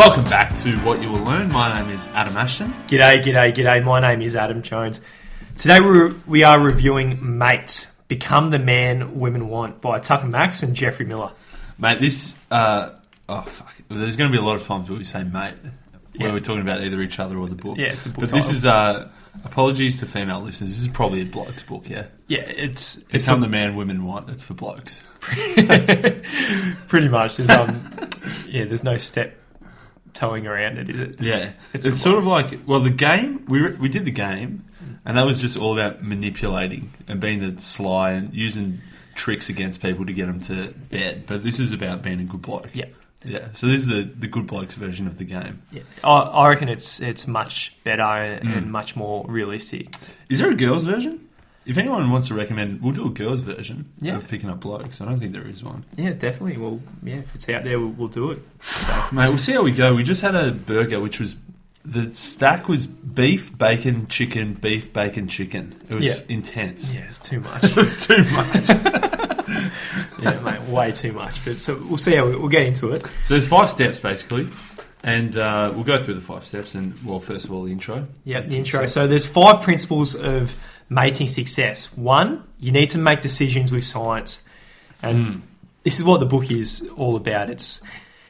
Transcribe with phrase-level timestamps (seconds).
[0.00, 1.52] Welcome back to What You Will Learn.
[1.52, 2.72] My name is Adam Ashton.
[2.88, 3.84] G'day, g'day, g'day.
[3.84, 5.02] My name is Adam Jones.
[5.58, 10.74] Today we're, we are reviewing Mate, Become the Man Women Want by Tucker Max and
[10.74, 11.32] Geoffrey Miller.
[11.76, 12.92] Mate, this, uh,
[13.28, 15.72] oh fuck, there's going to be a lot of times where we say mate, where
[16.14, 16.32] Yeah.
[16.32, 17.76] we're talking about either each other or the book.
[17.76, 19.10] Yeah, it's a book But this is, uh,
[19.44, 22.06] apologies to female listeners, this is probably a bloke's book, yeah?
[22.26, 25.02] Yeah, it's it's Become the man women want, it's for blokes.
[25.20, 27.36] pretty much.
[27.36, 28.08] There's, um,
[28.48, 29.36] yeah, there's no step
[30.20, 31.20] towing around it, is it?
[31.20, 34.64] Yeah, It's it's, sort of like well, the game we re- we did the game,
[35.04, 38.80] and that was just all about manipulating and being the sly and using
[39.14, 41.24] tricks against people to get them to bed.
[41.26, 42.68] But this is about being a good bloke.
[42.74, 42.86] Yeah.
[43.24, 43.48] yeah.
[43.52, 45.62] So this is the the good blokes version of the game.
[45.72, 48.56] Yeah, I, I reckon it's it's much better and, Mm.
[48.58, 49.94] and much more realistic.
[50.28, 51.28] Is there a girls version?
[51.66, 54.16] If anyone wants to recommend, we'll do a girls version Yeah.
[54.16, 55.00] of picking up blokes.
[55.00, 55.84] I don't think there is one.
[55.94, 56.56] Yeah, definitely.
[56.56, 58.38] Well, yeah, if it's out there, we'll, we'll do it.
[59.12, 59.94] Mate, we'll see how we go.
[59.94, 61.36] We just had a burger, which was
[61.84, 65.74] the stack was beef, bacon, chicken, beef, bacon, chicken.
[65.88, 66.18] It was Yeah.
[66.28, 66.94] intense.
[66.94, 67.62] Yeah, it's too much.
[67.64, 68.68] It was too much.
[70.22, 71.44] yeah, mate, way too much.
[71.44, 73.02] But so we'll see how we, we'll get into it.
[73.22, 74.48] So there's five steps basically,
[75.04, 76.74] and uh, we'll go through the five steps.
[76.74, 78.06] And well, first of all, the intro.
[78.24, 78.86] Yeah, the intro.
[78.86, 80.58] So there's five principles of
[80.90, 81.96] mating success.
[81.96, 84.42] One, you need to make decisions with science,
[85.02, 85.40] and Mm.
[85.84, 87.48] this is what the book is all about.
[87.48, 87.80] It's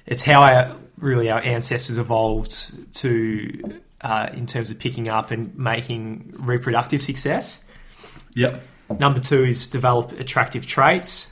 [0.06, 5.56] it's how our really our ancestors evolved to uh, in terms of picking up and
[5.58, 7.60] making reproductive success.
[8.34, 8.62] Yep.
[8.98, 11.28] Number two is develop attractive traits.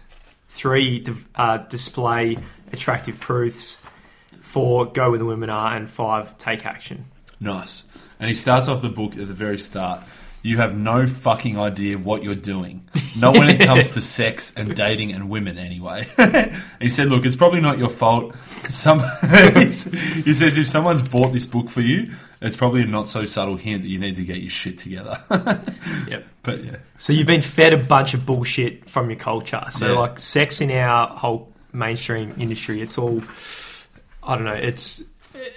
[0.48, 1.04] Three,
[1.34, 2.38] uh, display
[2.72, 3.78] attractive proofs.
[4.40, 7.04] Four, go where the women are, and five, take action.
[7.38, 7.84] Nice.
[8.18, 10.00] And he starts off the book at the very start.
[10.42, 12.88] You have no fucking idea what you're doing.
[13.16, 16.06] Not when it comes to sex and dating and women, anyway.
[16.80, 18.34] he said, "Look, it's probably not your fault.
[18.68, 19.00] Some,"
[19.56, 19.70] he
[20.32, 23.82] says, "If someone's bought this book for you, it's probably a not so subtle hint
[23.82, 25.18] that you need to get your shit together."
[26.08, 26.24] Yep.
[26.42, 29.62] but yeah, So you've been fed a bunch of bullshit from your culture.
[29.72, 29.98] So Yeah.
[29.98, 33.22] like sex in our whole mainstream industry, it's all
[34.22, 35.02] I don't know, it's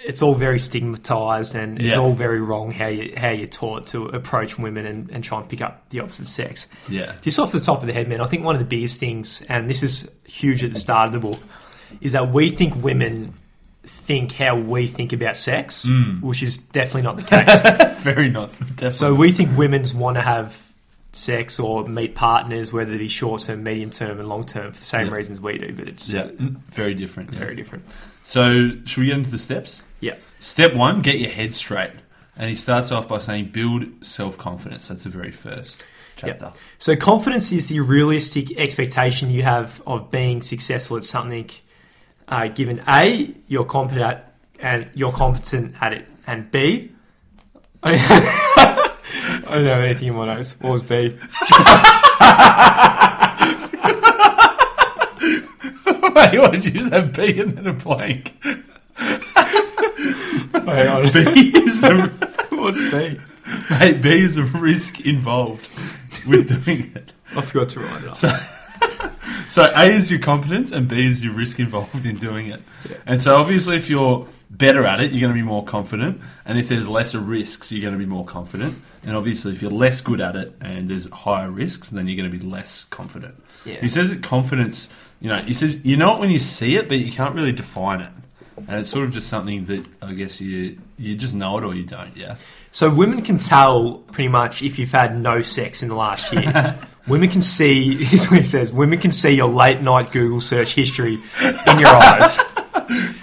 [0.04, 2.00] it's all very stigmatized and it's Yeah.
[2.00, 5.48] all very wrong how you how you're taught to approach women and, and try and
[5.48, 6.66] pick up the opposite sex.
[6.88, 8.98] yeah, Just off the top of the head, man, I think one of the biggest
[8.98, 11.40] things, and this is huge at the start of the book,
[12.00, 13.34] is that we think women
[13.84, 16.22] think how we think about sex, mm.
[16.22, 17.96] which is definitely not the case.
[18.02, 18.92] very not definitely.
[18.92, 20.60] So we think women's want to have
[21.12, 24.78] sex or meet partners, whether it be short term, medium term, and long term, for
[24.78, 25.14] the same Yeah.
[25.14, 25.72] reasons we do.
[25.74, 26.28] But it's yeah,
[26.72, 27.32] very different.
[27.32, 27.38] yeah.
[27.38, 27.84] very different.
[28.22, 29.82] So, should we get into the steps?
[30.00, 30.14] Yeah.
[30.40, 31.92] Step one, get your head straight.
[32.36, 34.88] And he starts off by saying, build self confidence.
[34.88, 35.82] That's the very first
[36.16, 36.52] chapter.
[36.78, 41.50] So confidence is the realistic expectation you have of being successful at something.
[42.28, 46.90] Uh, given A, you're competent at, and you're competent at it, and B,
[49.52, 50.56] I don't, know anything in my notes.
[50.60, 50.88] What was B?
[56.14, 57.06] Wait, what did you say?
[57.06, 58.34] B and then a blank?
[60.54, 61.12] Hang on.
[61.12, 62.06] B is a,
[62.50, 63.18] What's B?
[63.70, 65.68] mate, B is a risk involved
[66.26, 67.12] with doing it.
[67.36, 68.16] I forgot to write it up.
[68.16, 68.34] So,
[69.48, 72.62] so A is your competence and B is your risk involved in doing it.
[72.88, 72.96] Yeah.
[73.04, 76.20] And so obviously if you're better at it, you're going to be more confident.
[76.44, 78.76] And if there's lesser risks, you're going to be more confident.
[79.04, 82.30] And obviously if you're less good at it and there's higher risks, then you're going
[82.30, 83.42] to be less confident.
[83.64, 83.80] Yeah.
[83.80, 84.88] He says that confidence,
[85.20, 87.52] you know, he says you know it when you see it, but you can't really
[87.52, 88.10] define it.
[88.68, 91.74] And it's sort of just something that I guess you you just know it or
[91.74, 92.36] you don't, yeah.
[92.70, 96.78] So women can tell pretty much if you've had no sex in the last year.
[97.08, 100.74] women can see, here's what he says, women can see your late night Google search
[100.74, 102.38] history in your eyes.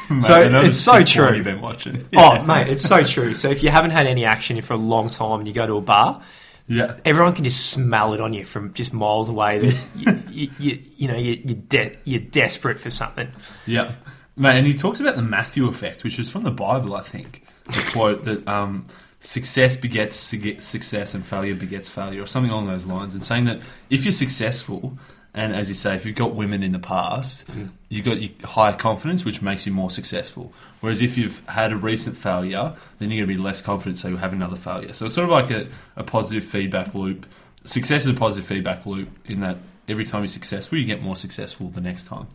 [0.09, 1.35] Mate, So it's so true.
[1.35, 2.05] You've been watching.
[2.15, 3.33] Oh, mate, it's so true.
[3.33, 5.77] So if you haven't had any action for a long time and you go to
[5.77, 6.21] a bar,
[6.67, 6.97] yeah.
[7.05, 10.83] everyone can just smell it on you from just miles away that you, you, you,
[10.97, 13.29] you know, you, you're, de- you're desperate for something.
[13.65, 13.93] Yeah,
[14.35, 17.43] mate, and he talks about the Matthew effect, which is from the Bible, I think.
[17.65, 18.85] The quote that um,
[19.19, 23.61] success begets success and failure begets failure, or something along those lines, and saying that
[23.89, 24.97] if you're successful,
[25.33, 27.45] and as you say, if you've got women in the past,
[27.87, 30.51] you've got your higher confidence, which makes you more successful.
[30.81, 34.07] Whereas if you've had a recent failure, then you're going to be less confident, so
[34.07, 34.93] you'll have another failure.
[34.93, 37.25] So it's sort of like a, a positive feedback loop.
[37.65, 41.15] Success is a positive feedback loop in that every time you're successful, you get more
[41.15, 42.27] successful the next time.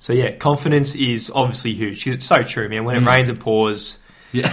[0.00, 2.06] So yeah, confidence is obviously huge.
[2.06, 2.84] It's so true, man.
[2.84, 3.06] When it Mm.
[3.14, 3.98] rains, it pours.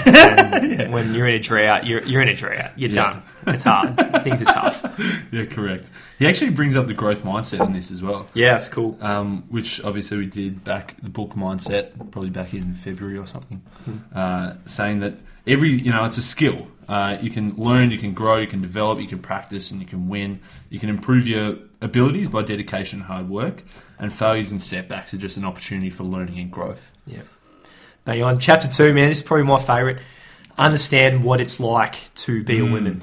[0.72, 0.90] Yeah.
[0.90, 2.72] When you're in a drought, you're, you're in a drought.
[2.78, 3.14] You're Yeah.
[3.14, 3.24] done.
[3.48, 3.96] It's hard.
[4.24, 5.00] Things are tough.
[5.32, 5.90] yeah, correct.
[6.20, 8.28] He actually brings up the growth mindset in this as well.
[8.36, 8.98] Yeah, it's cool.
[9.02, 13.64] um, which obviously we did back the book mindset probably back in February or something,
[14.14, 15.16] uh, saying that
[15.48, 16.68] every you know it's a skill.
[16.88, 19.88] Uh, you can learn, you can grow, you can develop, you can practice, and you
[19.88, 20.40] can win.
[20.70, 23.64] You can improve your abilities by dedication and hard work.
[23.98, 26.92] And failures and setbacks are just an opportunity for learning and growth.
[27.08, 27.22] Yeah.
[28.06, 28.40] Bang on.
[28.40, 29.98] Chapter two, man, this is probably my favourite.
[30.58, 32.72] Understand what it's like to be a Mm.
[32.72, 33.02] woman.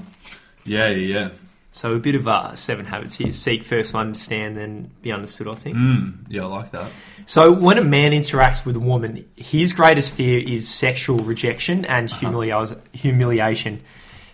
[0.64, 1.28] Yeah, yeah, yeah.
[1.72, 3.30] So a bit of uh, seven habits here.
[3.30, 5.76] Seek first, understand, then be understood, I think.
[5.76, 6.90] Mm, yeah, I like that.
[7.26, 12.10] So when a man interacts with a woman, his greatest fear is sexual rejection and
[12.10, 12.66] Uh-huh.
[12.92, 13.80] humiliation.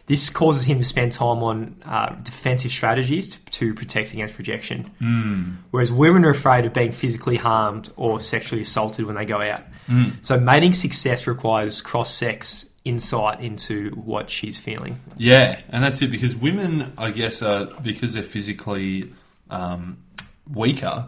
[0.07, 4.91] This causes him to spend time on uh, defensive strategies to, to protect against rejection.
[5.01, 9.41] Mm, Whereas women are afraid of being physically harmed or sexually assaulted when they go
[9.41, 9.63] out.
[9.89, 10.13] mm.
[10.21, 15.01] So mating success requires cross-sex insight into what she's feeling.
[15.17, 19.13] Yeah, and that's it because women, I guess, are because they're physically
[19.49, 20.03] um,
[20.53, 21.07] weaker,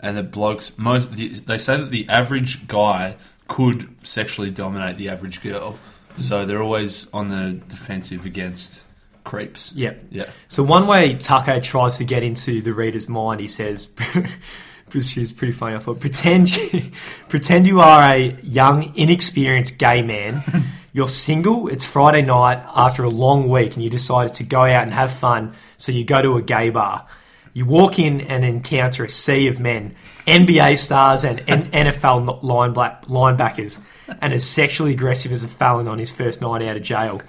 [0.00, 3.16] and the blokes most the, they say that the average guy
[3.48, 5.78] could sexually dominate the average girl,
[6.16, 8.82] so they're always on the defensive against
[9.24, 9.72] creeps.
[9.72, 10.04] Yep.
[10.10, 13.90] Yeah, So one way Tucker tries to get into the reader's mind, he says,
[14.92, 15.74] which is pretty funny.
[15.74, 16.90] I thought, pretend, you,
[17.28, 20.42] pretend you are a young, inexperienced gay man.
[20.92, 21.66] You're single.
[21.68, 25.10] It's Friday night after a long week, and you decided to go out and have
[25.10, 25.54] fun.
[25.76, 27.06] So you go to a gay bar.
[27.52, 29.96] You walk in and encounter a sea of men,
[30.26, 33.80] NBA stars and NFL lineback- linebackers,
[34.20, 37.20] and as sexually aggressive as a felon on his first night out of jail.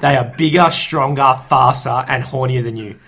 [0.00, 2.98] They are bigger, stronger, faster, and hornier than you.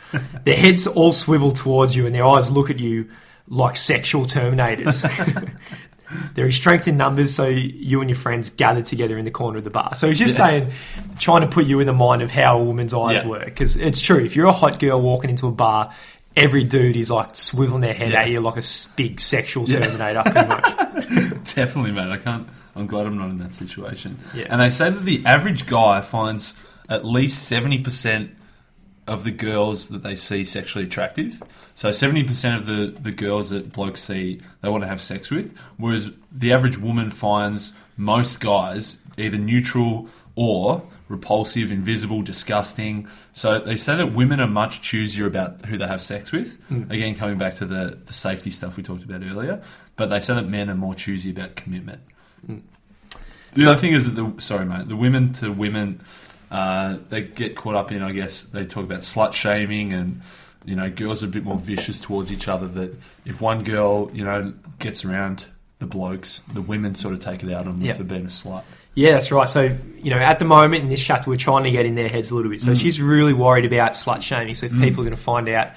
[0.45, 3.11] Their heads all swivel towards you, and their eyes look at you
[3.49, 5.03] like sexual terminators.
[6.35, 9.59] there is strength in numbers, so you and your friends gather together in the corner
[9.59, 9.95] of the bar.
[9.95, 10.47] So he's just Yeah.
[10.47, 10.73] saying,
[11.19, 13.27] trying to put you in the mind of how a woman's eyes Yeah.
[13.29, 13.45] work.
[13.47, 15.93] Because it's true, if you're a hot girl walking into a bar,
[16.37, 18.21] every dude is like swiveling their head Yeah.
[18.23, 18.67] at you like a
[18.97, 19.81] big sexual Yeah.
[19.81, 20.65] terminator, pretty much.
[21.55, 22.11] definitely, mate.
[22.11, 22.49] I can't.
[22.75, 24.19] I'm glad I'm not in that situation.
[24.35, 24.47] Yeah.
[24.51, 26.55] And they say that the average guy finds
[26.89, 28.33] at least seventy percent
[29.07, 31.43] of the girls that they see sexually attractive.
[31.75, 35.31] So seventy percent of the, the girls that blokes see they want to have sex
[35.31, 43.07] with, whereas the average woman finds most guys either neutral or repulsive, invisible, disgusting.
[43.33, 46.59] So they say that women are much choosier about who they have sex with.
[46.91, 49.63] Again, coming back to the, the safety stuff we talked about earlier.
[49.97, 52.01] But they say that men are more choosy about commitment.
[53.55, 56.03] The other thing is that the sorry mate, the women to women,
[56.51, 58.03] uh, they get caught up in.
[58.03, 60.21] I guess they talk about slut shaming and
[60.65, 62.67] you know girls are a bit more vicious towards each other.
[62.69, 62.95] That
[63.25, 65.47] if one girl you know gets around
[65.79, 67.97] the blokes, the women sort of take it out on them Yep.
[67.97, 68.63] for being a slut.
[68.97, 69.49] Yeah, that's right.
[69.49, 72.09] So, you know, at the moment in this chapter, we're trying to get in their
[72.09, 72.61] heads a little bit.
[72.63, 72.81] So Mm.
[72.81, 74.55] she's really worried about slut shaming.
[74.55, 74.81] So if Mm.
[74.81, 75.69] people are going to find out,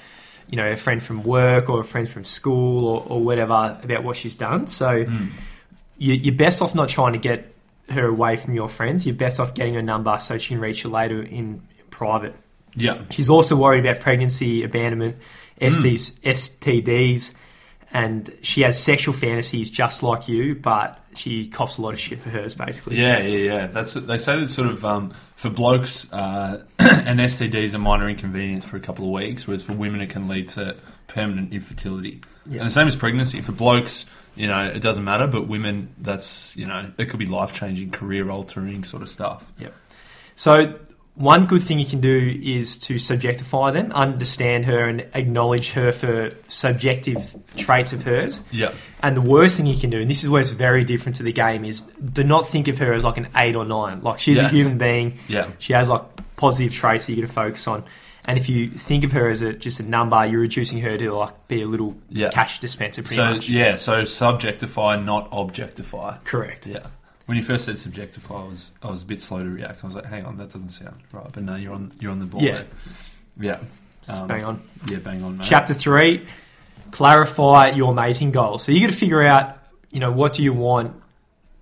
[0.48, 4.02] you know, a friend from work or a friend from school or, or whatever about
[4.04, 4.66] what she's done.
[4.66, 5.28] So Mm.
[5.98, 7.54] you, you're best off not trying to get
[7.90, 9.04] her away from your friends.
[9.06, 12.34] You're best off getting her number so she can reach you later in private.
[12.74, 15.16] Yeah, She's also worried about pregnancy, abandonment,
[15.60, 15.66] Mm.
[16.24, 17.32] STDs,
[17.92, 22.20] and she has sexual fantasies just like you, but she cops a lot of shit
[22.20, 22.96] for hers, basically.
[22.96, 23.66] yeah, yeah, yeah.
[23.66, 28.08] That's they say that sort of um, for blokes, uh, an STD is a minor
[28.08, 30.76] inconvenience for a couple of weeks, whereas for women it can lead to
[31.08, 32.20] permanent infertility.
[32.46, 32.58] Yeah.
[32.60, 33.40] And the same as pregnancy.
[33.40, 34.06] For blokes,
[34.36, 37.90] you know, it doesn't matter, but women, that's, you know, it could be life changing,
[37.90, 39.50] career altering sort of stuff.
[39.58, 39.74] Yep.
[40.36, 40.78] So
[41.14, 45.92] one good thing you can do is to subjectify them, understand her, and acknowledge her
[45.92, 48.42] for subjective traits of hers.
[48.50, 48.72] Yeah.
[49.02, 51.22] And the worst thing you can do, and this is where it's very different to
[51.22, 54.00] the game, is do not think of her as like an eight or nine.
[54.02, 55.18] Like she's a human being.
[55.28, 55.48] Yeah.
[55.58, 56.02] She has like
[56.36, 57.84] positive traits that you're going to focus on.
[58.24, 61.12] And if you think of her as a, just a number, you're reducing her to
[61.12, 62.30] like be a little Yeah.
[62.30, 63.48] cash dispenser, pretty So, much.
[63.48, 66.18] yeah, so subjectify, not objectify.
[66.24, 66.66] Correct.
[66.66, 66.86] Yeah.
[67.30, 69.84] When you first said subjectify, I was I was a bit slow to react.
[69.84, 72.18] I was like, "Hang on, that doesn't sound right." But no, you're on you're on
[72.18, 72.42] the ball.
[72.42, 72.64] Yeah.
[73.36, 73.60] there.
[74.08, 74.12] Yeah.
[74.12, 74.62] Um, Bang on.
[74.88, 75.46] Yeah, bang on, mate.
[75.48, 76.26] Chapter three,
[76.90, 78.64] clarify your mating goals.
[78.64, 79.58] So you got to figure out,
[79.92, 81.00] you know, what do you want?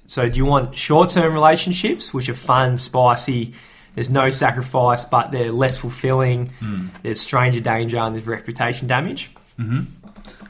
[0.06, 3.52] So do you want short-term relationships, which are fun, spicy?
[3.94, 6.50] There's no sacrifice, but they're less fulfilling.
[6.62, 6.88] Mm.
[7.02, 9.30] There's stranger danger and there's reputation damage.
[9.58, 9.80] hmm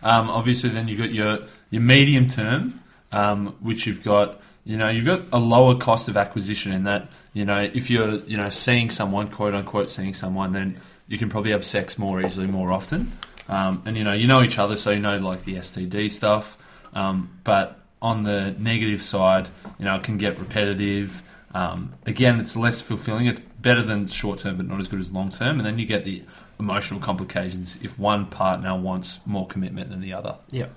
[0.01, 4.43] Um, obviously, then you've got your your medium term, um, which you've got.
[4.69, 7.11] You know, you've got a lower cost of acquisition in that.
[7.33, 11.31] You know, if you're you know seeing someone, quote unquote, seeing someone, then you can
[11.31, 13.11] probably have sex more easily, more often.
[13.49, 16.59] Um, and you know, you know each other, so you know like the STD stuff.
[16.93, 19.49] Um, but on the negative side,
[19.79, 21.23] you know, it can get repetitive.
[21.55, 23.27] Um, again, it's less fulfilling.
[23.27, 25.57] It's better than short term, but not as good as long term.
[25.57, 26.25] And then you get the
[26.61, 30.37] emotional complications if one partner wants more commitment than the other.
[30.51, 30.75] Yep.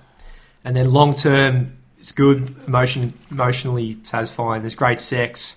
[0.64, 4.62] And then long term, it's good, emotion, emotionally satisfying.
[4.62, 5.56] There's great sex,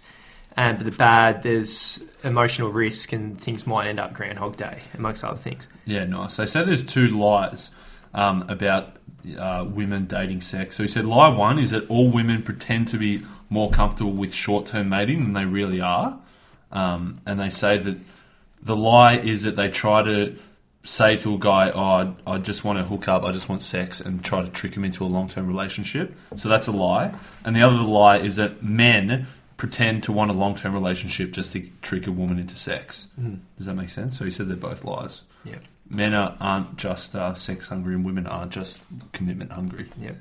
[0.56, 5.24] and but the bad, there's emotional risk, and things might end up Groundhog Day, amongst
[5.24, 5.68] other things.
[5.86, 6.36] Yeah, nice.
[6.36, 7.72] They said there's two lies
[8.14, 8.98] um, about
[9.40, 10.76] uh, women dating sex.
[10.76, 14.32] So he said lie one is that all women pretend to be more comfortable with
[14.32, 16.20] short term mating than they really are.
[16.72, 17.98] Um, and they say that
[18.62, 20.38] the lie is that they try to
[20.86, 23.62] say to a guy, "Oh, I, I just want to hook up, I just want
[23.64, 26.16] sex," and try to trick him into a long term relationship.
[26.36, 27.14] So that's a lie.
[27.44, 29.28] And the other lie is that men
[29.58, 33.08] pretend to want a long term relationship just to trick a woman into sex.
[33.58, 34.18] Does that make sense?
[34.18, 35.24] So he said they're both lies.
[35.44, 35.58] Yeah.
[35.90, 39.88] Men are, aren't just uh, sex hungry, and women aren't just commitment hungry.
[40.00, 40.18] Yep.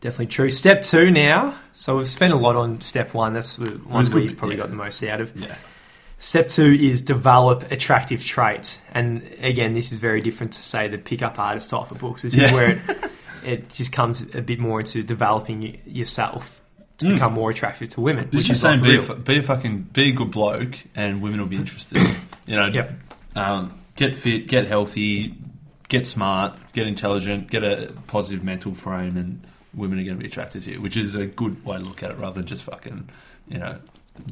[0.00, 0.50] Definitely true.
[0.50, 1.58] Step two now.
[1.72, 3.32] So we've spent a lot on step one.
[3.32, 4.62] That's the one we probably yeah.
[4.62, 5.36] got the most out of.
[5.36, 5.56] Yeah.
[6.18, 8.80] Step two is develop attractive traits.
[8.92, 12.22] And again, this is very different to say the pickup artist type of books.
[12.22, 13.10] This is where it,
[13.44, 16.60] it just comes a bit more into developing yourself
[16.98, 17.12] to Mm.
[17.12, 18.24] become more attractive to women.
[18.30, 20.78] This which is is like saying be a, be a fucking be a good bloke,
[20.94, 22.00] and women will be interested.
[22.46, 22.90] you know, Yep.
[23.36, 25.34] um, get fit, get healthy,
[25.88, 30.26] get smart, get intelligent, get a positive mental frame, and women are going to be
[30.26, 30.80] attracted to you.
[30.80, 33.10] Which is a good way to look at it, rather than just fucking,
[33.48, 33.76] you know,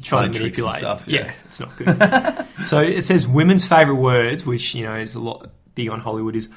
[0.01, 0.75] trying playing to and manipulate.
[0.77, 1.07] stuff.
[1.07, 1.33] yeah.
[1.45, 2.47] it's not good.
[2.67, 6.35] so it says women's favorite words, which you know is a lot big on Hollywood,
[6.35, 6.49] is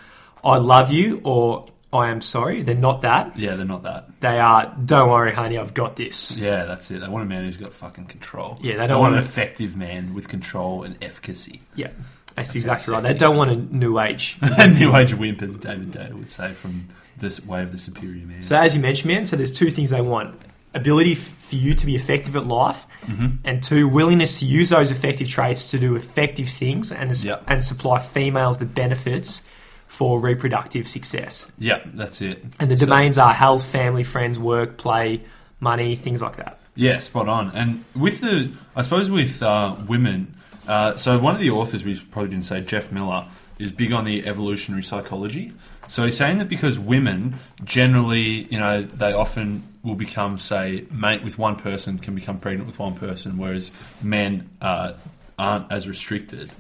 [0.45, 3.37] "I love you" or "I am sorry." They're not that.
[3.39, 4.09] yeah, they're not that.
[4.21, 4.75] They are.
[4.85, 6.37] Don't worry, honey, I've got this.
[6.37, 7.01] Yeah, that's it.
[7.01, 8.59] They want a man who's got fucking control.
[8.61, 11.63] Yeah, they They, don't want want an effective man with control and efficacy.
[11.75, 11.89] Yeah,
[12.37, 13.03] that's, That's exactly right.
[13.03, 14.39] They don't want a new age.
[14.43, 18.25] a New age wimp, as David Deida would say, from this way of the superior
[18.25, 18.43] man.
[18.43, 20.41] So as you mentioned, man, so there's two things they want:
[20.75, 24.91] ability for you to be effective at life, hmm and two, willingness to use those
[24.91, 27.45] effective traits to do effective things and Yep.
[27.47, 29.45] and supply females the benefits
[29.87, 31.51] for reproductive success.
[31.59, 32.45] Yeah, that's it.
[32.61, 35.23] And the So- domains are health, family, friends, work, play,
[35.61, 36.59] money, things like that.
[36.77, 37.51] Yeah, spot on.
[37.55, 40.35] And with the, I suppose with uh, women,
[40.69, 43.25] uh, so one of the authors we probably didn't say, Jeff Miller,
[43.59, 45.51] is big on the evolutionary psychology.
[45.89, 51.25] So he's saying that because women generally, you know, they often will become, say, mate
[51.25, 54.93] with one person, can become pregnant with one person, whereas men uh,
[55.39, 56.53] aren't as restricted.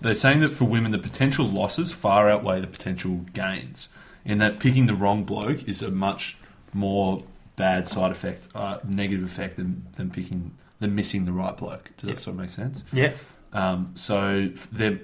[0.00, 3.88] They're saying that for women, the potential losses far outweigh the potential gains.
[4.24, 6.36] In that picking the wrong bloke is a much
[6.72, 7.24] more
[7.56, 11.90] bad side effect, uh, negative effect than, than picking than missing the right bloke.
[11.96, 12.84] Does that sort of make sense?
[12.92, 13.12] Yeah,
[13.52, 14.50] Um, so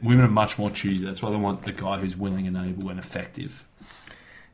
[0.02, 1.04] women are much more choosy.
[1.04, 3.64] That's why they want a guy who's willing and able and effective.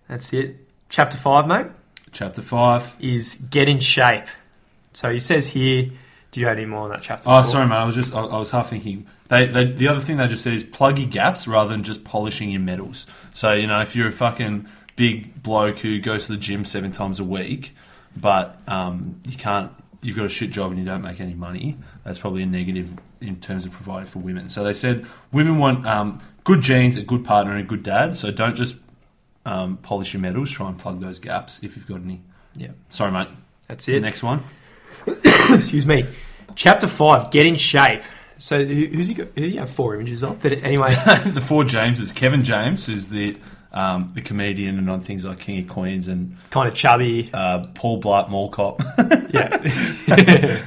[0.09, 0.57] that's it.
[0.91, 1.67] Chapter five, mate,
[2.13, 2.95] Chapter five.
[3.01, 4.27] is get in shape.
[4.93, 5.91] So he says here.
[6.33, 7.31] Do you have any more on that chapter?
[7.31, 7.53] Oh, before?
[7.53, 7.77] sorry, mate.
[7.77, 9.07] I was just I, I was half thinking.
[9.29, 12.05] They, they the other thing they just said is plug your gaps rather than just
[12.05, 13.07] polishing your medals.
[13.33, 16.93] So you know if you're a fucking big bloke who goes to the gym seven
[16.93, 17.75] times a week,
[18.17, 19.73] but um, you can't.
[20.03, 21.79] You've got a shit job and you don't make any money.
[22.05, 24.49] That's probably a negative in terms of providing for women.
[24.49, 28.17] So they said women want um, good genes, a good partner, and a good dad.
[28.17, 28.77] So don't just
[29.47, 30.51] um, polish your medals.
[30.51, 32.21] Try and plug those gaps if you've got any.
[32.55, 32.69] Yeah.
[32.91, 33.29] Sorry, mate.
[33.69, 34.01] That's The it.
[34.01, 34.43] next one.
[35.07, 36.07] Excuse me.
[36.55, 38.03] Chapter five, get in shape.
[38.39, 39.29] So who, who's he got?
[39.29, 40.43] Who do you have four images of?
[40.43, 40.91] But anyway,
[41.27, 42.13] the four Jameses.
[42.13, 43.37] Kevin James, who's the
[43.73, 47.31] um, the comedian and on things like King of Queens, and kind of chubby.
[47.33, 48.83] uh, Paul Blart Mall Cop.
[49.37, 49.59] Yeah.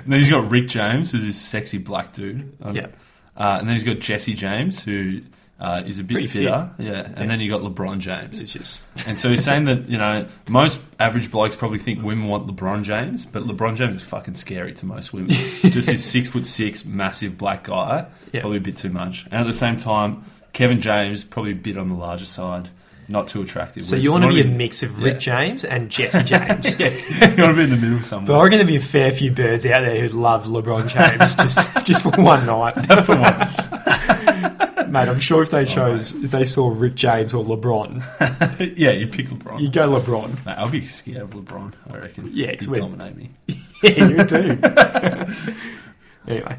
[0.05, 2.55] then he's got Rick James, who's this sexy black dude.
[2.61, 2.87] Um, Yeah.
[3.35, 5.21] Uh, and then he's got Jesse James, who
[5.59, 6.69] uh, is a bit fitter.
[6.77, 7.01] Yeah.
[7.05, 7.25] And Yeah.
[7.25, 8.41] then you got LeBron James.
[8.43, 12.47] Just And so he's saying that, you know, most average blokes probably think women want
[12.47, 15.29] LeBron James, but LeBron James is fucking scary to most women.
[15.63, 18.39] Just this six foot six, massive black guy, Yeah.
[18.41, 19.25] probably a bit too much.
[19.25, 20.23] And at the same time,
[20.53, 22.69] Kevin James, probably a bit on the larger side,
[23.09, 23.83] not too attractive.
[23.83, 25.19] so Whereas you want to be a mix of Rick Yeah.
[25.19, 26.79] James and Jesse James.
[26.79, 28.37] yeah, you want to be in the middle But somewhere.
[28.37, 31.85] I reckon there'd be a fair few birds out there who'd love LeBron James just
[31.87, 32.73] just for one night.
[33.05, 34.67] For one.
[34.91, 38.91] Mate, I'm sure if Oh, they chose, if they saw Rick James or LeBron, yeah,
[38.91, 39.61] you pick LeBron.
[39.61, 40.45] you go LeBron.
[40.45, 42.31] Mate, I'll be scared of LeBron, I reckon.
[42.33, 42.81] Yeah, He'd weird.
[42.81, 43.29] dominate me.
[43.81, 44.59] Yeah, you do.
[46.27, 46.57] anyway,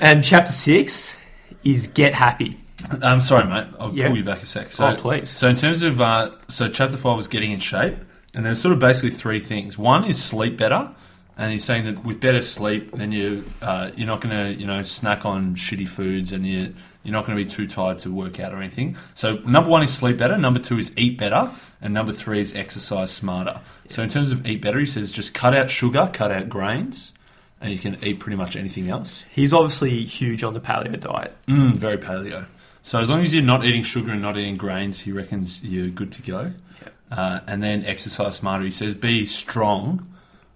[0.00, 1.16] and chapter six
[1.64, 2.58] is get happy.
[3.02, 3.66] I'm sorry, mate.
[3.78, 4.08] I'll Yeah.
[4.08, 4.72] pull you back a sec.
[4.72, 5.30] So, Oh, please.
[5.36, 7.96] So, in terms of uh, so, chapter five was getting in shape,
[8.34, 9.76] and there's sort of basically three things.
[9.78, 10.90] One is sleep better,
[11.38, 14.66] and he's saying that with better sleep, then you uh, you're not going to you
[14.66, 18.12] know snack on shitty foods, and you you're not going to be too tired to
[18.12, 18.96] work out or anything.
[19.14, 20.36] So, number one is sleep better.
[20.36, 23.60] Number two is eat better, and number three is exercise smarter.
[23.88, 27.12] So, in terms of eat better, he says just cut out sugar, cut out grains.
[27.60, 29.24] and you can eat pretty much anything else.
[29.32, 31.36] He's obviously huge on the paleo diet.
[31.46, 32.46] Mm, very paleo.
[32.82, 35.88] So as long as you're not eating sugar and not eating grains, he reckons you're
[35.88, 36.52] good to go.
[36.82, 36.94] Yep.
[37.10, 38.64] Uh, and then exercise smarter.
[38.64, 40.06] He says be strong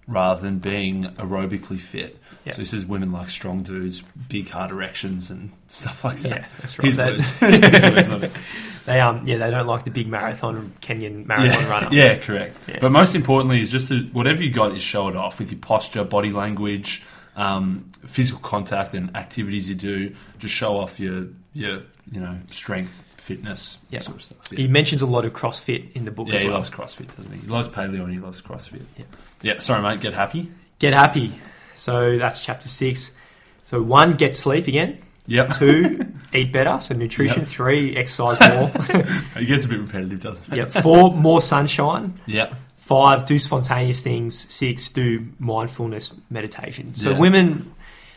[0.07, 2.19] rather than being aerobically fit.
[2.45, 2.55] Yep.
[2.55, 6.29] So this is women like strong dudes, big hard erections and stuff like that.
[6.29, 6.85] Yeah, that's right.
[6.85, 7.31] His They- words.
[7.39, 8.33] His words.
[8.85, 11.69] They um yeah they don't like the big marathon Kenyan marathon yeah.
[11.69, 11.87] runner.
[11.89, 12.59] Yeah, correct.
[12.67, 12.79] Yeah.
[12.81, 15.59] But most importantly is just to, whatever you got is show it off with your
[15.61, 17.01] posture, body language,
[17.37, 20.13] um, physical contact, and activities you do.
[20.37, 21.81] Just show off your your
[22.11, 24.01] you know strength, fitness, Yeah.
[24.01, 24.51] sort of stuff.
[24.51, 26.57] He mentions a lot of CrossFit in the book Yeah, as he well.
[26.57, 27.39] loves CrossFit, doesn't he?
[27.39, 28.81] He loves paleo and he loves CrossFit.
[28.97, 29.05] Yeah.
[29.41, 30.01] Yeah, sorry, mate.
[30.01, 30.51] Get happy.
[30.79, 31.33] Get happy.
[31.75, 33.15] So that's chapter six.
[33.63, 34.99] So one, get sleep again.
[35.27, 35.53] Yep.
[35.57, 36.79] Two, eat better.
[36.81, 37.39] So nutrition.
[37.39, 37.47] Yep.
[37.47, 38.71] Three, exercise more.
[39.35, 40.57] It gets a bit repetitive, doesn't it?
[40.57, 40.71] yep.
[40.83, 42.13] Four, more sunshine.
[42.25, 42.53] Yep.
[42.77, 44.37] Five, do spontaneous things.
[44.53, 46.93] Six, do mindfulness meditation.
[46.95, 47.17] So Yeah.
[47.19, 47.73] women,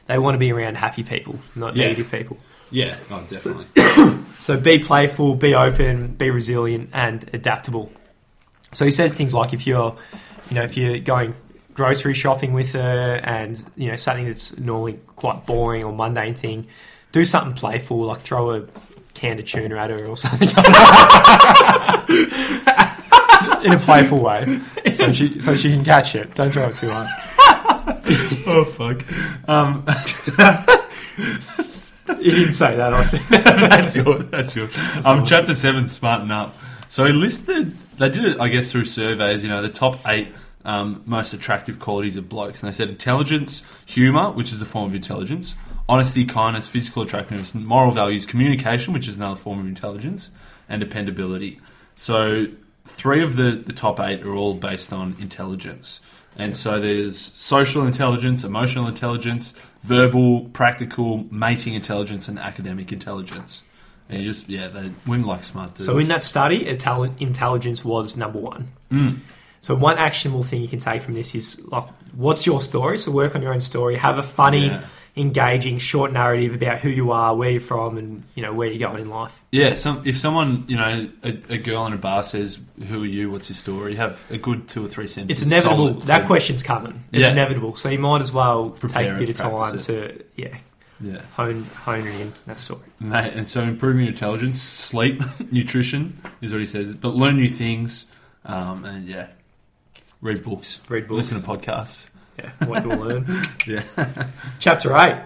[0.07, 1.85] they want to be around happy people, not Yeah.
[1.87, 2.39] negative people.
[2.71, 2.97] Yeah.
[3.11, 3.67] Oh, definitely.
[4.39, 7.91] So be playful, be open, be resilient, and adaptable.
[8.71, 9.97] So he says things like if you're,
[10.51, 11.35] you know, if you're going
[11.75, 16.69] grocery shopping with her, and you know something that's normally quite boring or mundane thing,
[17.11, 18.67] do something playful, like throw a
[19.15, 20.49] can of tuna at her or something.
[23.65, 24.61] In a playful way,
[24.95, 26.35] so she so she can catch it.
[26.35, 27.09] Don't throw it too hard.
[28.47, 29.03] oh fuck.
[29.49, 29.85] Um,
[32.27, 33.29] You didn't say that, I think.
[33.29, 34.19] that's your.
[34.19, 34.69] That's your.
[35.05, 36.57] Um, chapter seven, smarten up.
[36.89, 37.71] So he listed.
[37.99, 39.45] They did it, I guess, through surveys.
[39.45, 43.63] You know, the top eight um, most attractive qualities of blokes, and they said intelligence,
[43.85, 45.55] humour, which is a form of intelligence,
[45.89, 50.31] honesty, kindness, physical attractiveness, moral values, communication, which is another form of intelligence,
[50.69, 51.61] and dependability.
[51.95, 52.47] So
[52.87, 56.01] three of the the top eight are all based on intelligence.
[56.37, 59.55] And so there's social intelligence, emotional intelligence,
[59.87, 63.63] verbal, practical, mating intelligence, and academic intelligence.
[64.09, 65.87] And you just, yeah, they, women like smart dudes.
[65.87, 68.73] So in that study, intelli- intelligence was number one.
[68.91, 69.21] Mm.
[69.61, 72.99] So one actionable thing you can take from this is like, what's your story?
[72.99, 73.97] So work on your own story.
[73.97, 74.85] Have a funny, Yeah.
[75.17, 78.89] Engaging, short narrative about who you are, where you're from, and you know where you're
[78.89, 79.39] going in life.
[79.51, 83.07] Yeah, some, if someone, you know, a, a girl in a bar says, Who are
[83.07, 83.31] you?
[83.31, 83.93] What's your story?
[83.93, 85.43] You Have a good two or three sentences.
[85.45, 85.89] It's inevitable.
[85.89, 87.05] solid that question's coming.
[87.13, 87.33] It's Yeah.
[87.33, 87.77] inevitable.
[87.77, 90.57] So you might as well Prepare take a bit of time practice to yeah
[91.01, 91.23] Yeah.
[91.35, 92.81] hone hone in that story.
[93.01, 97.49] Mate, and so improving your intelligence, sleep, nutrition is what he says, but learn new
[97.49, 98.07] things,
[98.45, 99.29] um, and yeah,
[100.21, 101.31] read books, Read books.
[101.33, 102.11] listen to podcasts.
[102.39, 103.27] Yeah, what you'll learn.
[103.67, 103.83] Yeah.
[104.59, 105.23] Chapter eight.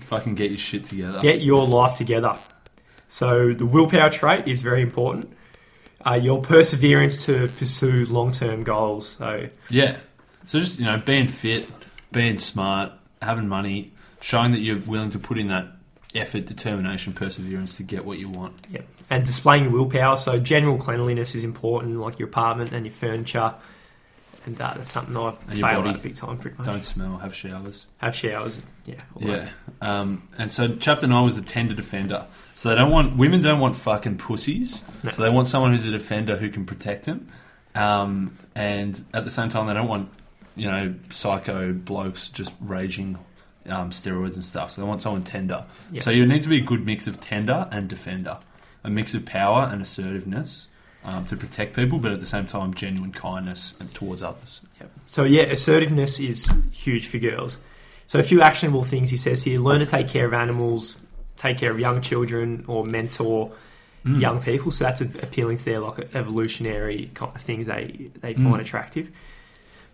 [0.00, 1.20] Fucking get your shit together.
[1.20, 2.36] Get your life together.
[3.08, 5.36] So the willpower trait is very important.
[6.06, 9.08] Uh, your perseverance to pursue long-term goals.
[9.08, 9.96] So Yeah.
[10.46, 11.70] So just, you know, being fit,
[12.12, 15.66] being smart, having money, showing that you're willing to put in that
[16.14, 18.54] effort, determination, perseverance to get what you want.
[18.70, 20.16] yeah, and displaying your willpower.
[20.16, 23.54] So general cleanliness is important, like your apartment and your furniture.
[24.46, 26.66] And uh, that's something I've And failed at big time, pretty much.
[26.66, 27.86] Don't smell, have showers.
[27.98, 28.62] Have showers.
[28.86, 29.02] Yeah.
[29.18, 29.48] Yeah.
[29.82, 32.26] Um, and so chapter nine was the tender defender.
[32.54, 34.84] So they don't want women don't want fucking pussies.
[35.02, 35.10] No.
[35.10, 37.28] So they want someone who's a defender who can protect them.
[37.74, 40.10] Um, and at the same time, they don't want
[40.56, 43.18] you know psycho blokes just raging
[43.66, 44.72] um, steroids and stuff.
[44.72, 45.64] So they want someone tender.
[46.00, 48.38] So you need to be a good mix of tender and defender,
[48.82, 50.66] a mix of power and assertiveness.
[51.02, 54.60] Um, to protect people, but at the same time, genuine kindness and towards others.
[55.06, 57.56] So yeah, assertiveness is huge for girls.
[58.06, 60.98] So a few actionable things he says here: learn to take care of animals,
[61.38, 63.50] take care of young children, or mentor
[64.04, 64.18] Mm.
[64.20, 64.70] young people.
[64.72, 68.44] So that's appealing to their like evolutionary kind of things they they Mm.
[68.44, 69.10] find attractive.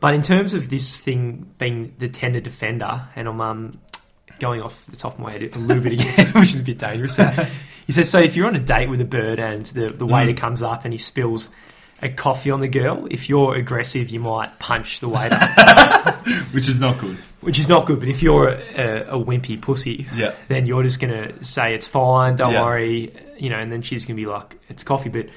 [0.01, 3.79] But in terms of this thing being the tender defender, and I'm um,
[4.39, 6.79] going off the top of my head a little bit again, which is a bit
[6.79, 7.15] dangerous.
[7.17, 7.49] But
[7.87, 10.33] he says, so if you're on a date with a bird and the, the waiter
[10.33, 10.37] Mm.
[10.37, 11.49] comes up and he spills
[12.03, 15.39] a coffee on the girl, if you're aggressive, you might punch the waiter,
[16.53, 17.17] Which is not good.
[17.41, 18.01] which is not good.
[18.01, 20.35] But if you're a, a wimpy pussy, Yeah.
[20.49, 22.65] then you're just going to say it's fine, don't Yeah.
[22.65, 25.09] worry, you know, and then she's going to be like, it's coffee.
[25.09, 25.29] But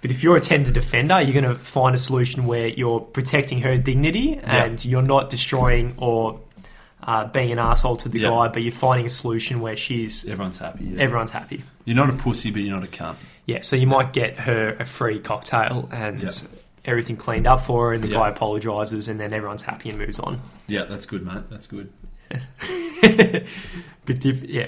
[0.00, 3.62] but if you're a tender defender, you're going to find a solution where you're protecting
[3.62, 6.38] her dignity and you're not destroying or
[7.02, 8.30] uh, being an asshole to the Yeah.
[8.30, 10.84] guy, but you're finding a solution where she's Everyone's happy.
[10.84, 11.02] Yeah.
[11.02, 11.62] everyone's happy.
[11.84, 13.16] You're not a pussy, but you're not a cunt.
[13.46, 16.30] Yeah, so you might get her a free cocktail and Yeah.
[16.84, 18.18] everything cleaned up for her, and the Yeah.
[18.18, 20.40] guy apologizes, and then everyone's happy and moves on.
[20.66, 21.44] Yeah, that's good, mate.
[21.50, 21.90] That's good.
[24.04, 24.66] but diff- yeah,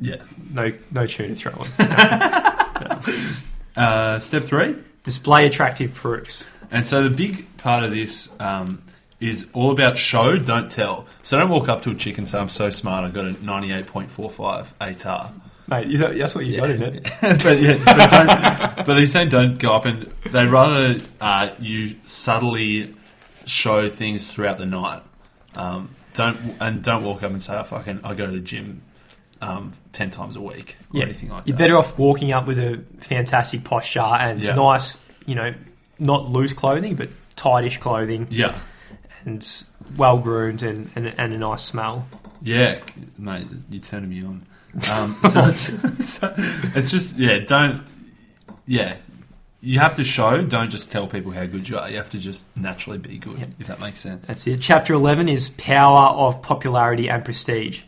[0.00, 0.16] Yeah.
[0.52, 1.68] no no tuna throwing.
[3.76, 4.74] Uh, step three.
[5.04, 6.44] Display attractive proofs.
[6.70, 8.82] And so the big part of this um,
[9.20, 11.06] is all about show, don't tell.
[11.22, 13.30] So don't walk up to a chick and say, I'm so smart, I got a
[13.32, 15.32] 98.45 ATAR.
[15.66, 17.02] Mate, is that, that's what you got, isn't it?
[17.20, 21.94] but yeah, but, don't, but he's saying don't go up and they'd rather uh, you
[22.04, 22.94] subtly
[23.44, 25.02] show things throughout the night.
[25.54, 28.80] Um, don't and don't walk up and say, "I fucking I go to the gym
[29.42, 31.04] um, ten times a week" or Yeah.
[31.04, 31.48] anything like that.
[31.48, 34.54] You're better off walking up with a fantastic posture and Yeah.
[34.54, 35.52] nice, you know,
[35.98, 38.58] not loose clothing, but tightish clothing Yeah,
[39.24, 39.64] and
[39.96, 42.06] well groomed and, and, and a nice smell.
[42.42, 42.80] yeah,
[43.18, 44.46] mate, you're turning me on.
[44.90, 47.82] Um, so, it's, so it's just yeah, don't
[48.66, 48.96] yeah.
[49.60, 50.42] You have to show.
[50.42, 51.90] Don't just tell people how good you are.
[51.90, 53.38] You have to just naturally be good.
[53.38, 53.48] Yep.
[53.58, 54.24] If that makes sense.
[54.28, 54.60] That's it.
[54.60, 57.80] Chapter 11 is power of popularity and prestige.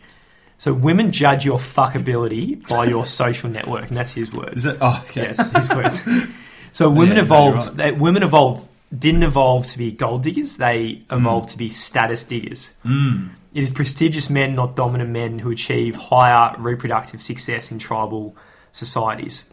[0.59, 4.57] So women judge your fuckability by your social network, and that's his words.
[4.57, 4.79] Is that?
[4.81, 5.23] Oh, okay.
[5.23, 6.03] Yes, his words.
[6.73, 7.79] So women Yeah, evolved.
[7.79, 8.69] you're women evolved.
[8.97, 10.57] Didn't evolve to be gold diggers.
[10.57, 12.73] They evolved to be status diggers.
[12.85, 13.31] Mm.
[13.55, 18.37] It is prestigious men, not dominant men, who achieve higher reproductive success in tribal
[18.73, 19.45] societies.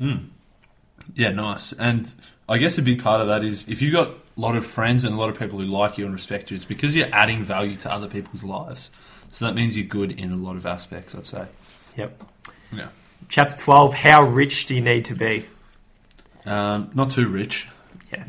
[0.00, 0.28] Mm.
[1.14, 1.72] Yeah, nice.
[1.72, 2.12] And
[2.48, 5.04] I guess a big part of that is if you've got a lot of friends
[5.04, 7.42] and a lot of people who like you and respect you, it's because you're adding
[7.42, 8.90] value to other people's lives.
[9.30, 11.46] So that means you're good in a lot of aspects, I'd say.
[11.96, 12.22] Yep.
[12.72, 12.88] Yeah.
[13.28, 15.46] Chapter 12 How rich do you need to be?
[16.44, 17.68] Um, not too rich.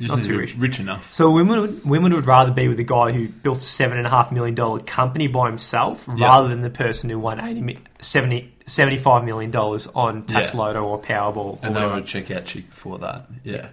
[0.01, 0.55] You not too rich.
[0.55, 1.13] Rich enough.
[1.13, 4.07] So women would, women would rather be with a guy who built a seven and
[4.07, 6.25] a half million dollar company by himself Yeah.
[6.27, 10.39] rather than the person who won 80, 70, 75 million dollars on Yeah.
[10.55, 11.35] Or Powerball.
[11.37, 11.95] Or And they whatever.
[11.95, 13.27] would check out cheap before that.
[13.43, 13.67] Yeah.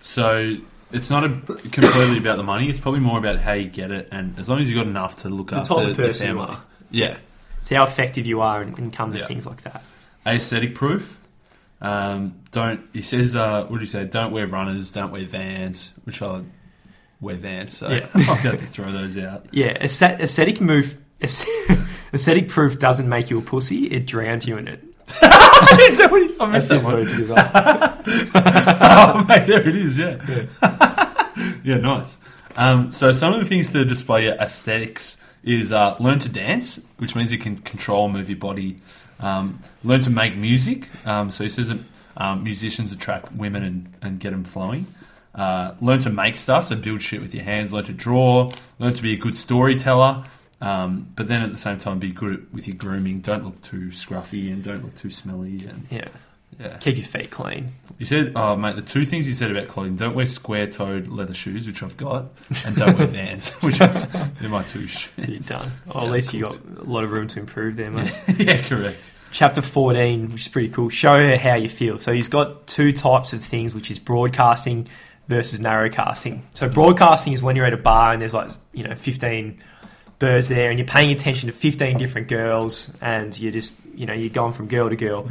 [0.00, 0.56] So
[0.92, 2.68] it's not a, completely about the money.
[2.68, 4.08] It's probably more about how you get it.
[4.12, 6.32] And as long as you've got enough to look The after of the person you
[6.34, 6.50] family.
[6.54, 6.62] are.
[6.90, 7.16] Yeah.
[7.60, 9.26] It's how effective you are and, and come to Yeah.
[9.26, 9.82] things like that.
[10.26, 11.18] aesthetic proof.
[11.82, 13.34] Um, don't he says?
[13.36, 14.04] Uh, what do you say?
[14.04, 14.90] Don't wear runners.
[14.92, 15.92] Don't wear Vans.
[16.04, 16.42] Which I
[17.20, 18.08] wear Vans, so Yeah.
[18.14, 19.46] I'll have to throw those out.
[19.52, 20.96] Yeah, aesthetic move.
[22.14, 24.82] Aesthetic proof doesn't make you a pussy; it drowns you in it.
[25.82, 26.94] Is that what he- I missed that one.
[26.94, 27.12] words.
[27.12, 27.38] His own.
[28.34, 29.96] oh, mate, there it is.
[29.98, 30.46] Yeah,
[31.64, 32.18] yeah, nice.
[32.56, 36.84] Um, so some of the things to display your aesthetics is uh, learn to dance,
[36.98, 38.76] which means you can control, move your body.
[39.22, 40.88] Um, learn to make music.
[41.06, 41.78] Um, so he says that
[42.16, 44.86] um, musicians attract women and, and get them flowing.
[45.34, 47.72] Uh, learn to make stuff, so build shit with your hands.
[47.72, 48.52] Learn to draw.
[48.78, 50.24] Learn to be a good storyteller.
[50.60, 53.20] Um, but then at the same time, be good with your grooming.
[53.20, 55.66] Don't look too scruffy and don't look too smelly.
[55.66, 56.06] And Yeah,
[56.60, 57.72] yeah, keep your feet clean.
[57.98, 61.34] you said, oh mate, the two things you said about clothing: don't wear square-toed leather
[61.34, 62.26] shoes, which I've got,
[62.64, 64.86] and don't wear Vans, which I've, they're my two.
[64.86, 65.70] Sh- You're done.
[65.90, 68.12] Oh, Yeah, at least you got a lot of room to improve there, mate.
[68.38, 69.10] yeah, correct.
[69.30, 70.90] Chapter 14, which is pretty cool.
[70.90, 71.98] Show her how you feel.
[71.98, 74.88] So he's got two types of things, which is broadcasting
[75.28, 76.42] versus narrowcasting.
[76.52, 79.58] So broadcasting is when you're at a bar and there's like, you know, 15
[80.18, 84.12] birds there and you're paying attention to 15 different girls and you're just, you know,
[84.12, 85.26] you're going from girl to girl.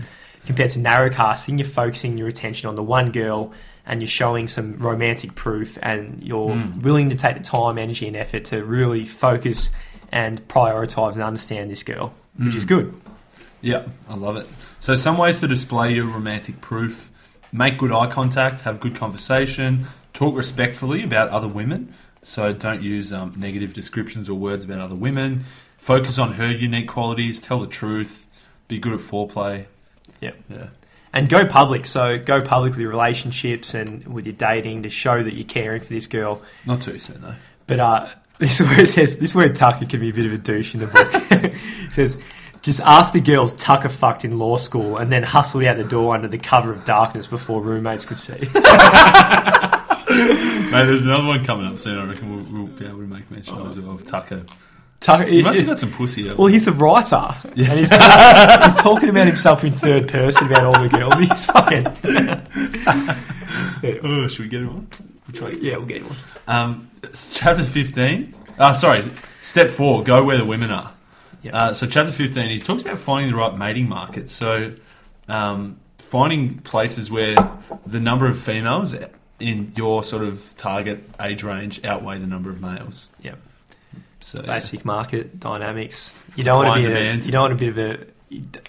[0.46, 3.54] Compared to narrowcasting, you're focusing your attention on the one girl
[3.86, 6.82] and you're showing some romantic proof and you're Mm.
[6.82, 9.70] willing to take the time, energy and effort to really focus
[10.12, 12.68] and prioritize and understand this girl, which is Mm.
[12.68, 12.94] good.
[13.62, 14.48] Yeah, I love it.
[14.80, 17.12] So some ways to display your romantic proof:
[17.52, 21.94] make good eye contact, have good conversation, talk respectfully about other women.
[22.24, 25.44] So don't use um, negative descriptions or words about other women.
[25.78, 27.42] Focus on her unique qualities.
[27.42, 28.26] Tell the truth.
[28.68, 29.66] Be good at foreplay.
[30.22, 30.38] Yep.
[30.50, 30.68] Yeah.
[31.14, 31.86] and go public.
[31.86, 35.82] So go public with your relationships and with your dating to show that you're caring
[35.82, 36.42] for this girl.
[36.66, 37.36] Not too soon though.
[37.68, 40.26] But uh, this is where it says this is where Tucker can be a bit
[40.26, 41.08] of a douche in the book.
[41.54, 42.18] it says.
[42.62, 46.14] Just ask the girls Tucker fucked in law school and then hustle out the door
[46.14, 48.34] under the cover of darkness before roommates could see.
[50.12, 51.98] Mate, there's another one coming up soon.
[51.98, 54.46] I reckon we'll, we'll be able to make mention of, of Tucker.
[55.02, 56.32] Tucker, He must have got some pussy.
[56.32, 60.64] well, he's the writer, and he's, talking, he's talking about himself in third person about
[60.64, 61.16] all the girls.
[61.16, 61.88] He's fucking.
[64.04, 64.88] oh, should we get him on?
[65.26, 65.62] Which one?
[65.64, 66.18] Yeah, we'll get him one.
[66.48, 66.92] Um,
[67.34, 68.36] chapter 15.
[68.60, 69.04] Ah, sorry.
[69.42, 70.94] Step four go where the women are.
[71.42, 71.54] Yep.
[71.54, 74.30] Uh, so, chapter 15, he talks about finding the right mating market.
[74.30, 74.74] So,
[75.28, 77.36] um, finding places where
[77.88, 78.94] the number of females
[79.40, 83.08] in your sort of target age range outweigh the number of males.
[83.24, 83.40] Yep.
[84.20, 84.46] So, yeah.
[84.46, 86.12] basic market dynamics.
[86.36, 88.06] You don't want to be a, you don't want a bit of a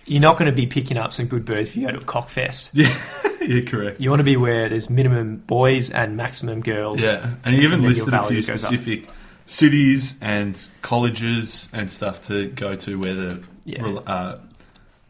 [0.07, 2.05] you're not going to be picking up some good birds if you go to a
[2.05, 2.71] cock cockfest.
[3.41, 4.01] yeah, correct.
[4.01, 7.01] You want to be where there's minimum boys and maximum girls.
[7.01, 8.73] Yeah, and he even listed a few value goes up.
[8.73, 9.09] specific
[9.47, 13.87] cities and colleges and stuff to go to where the Yeah.
[13.87, 14.39] uh,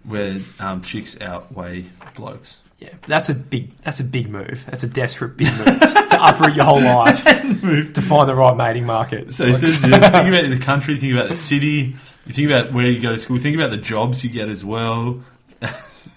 [0.04, 2.58] where um, chicks outweigh blokes.
[2.82, 4.64] Yeah, that's a big that's a big move.
[4.68, 7.24] That's a desperate big move to uproot your whole life
[7.62, 7.92] move.
[7.92, 9.32] to find the right mating market.
[9.32, 11.94] So Like, says, yeah, think about the country, think about the city,
[12.26, 14.64] you think about where you go to school, think about the jobs you get as
[14.64, 15.22] well.